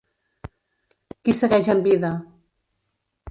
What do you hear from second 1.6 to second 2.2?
amb vida?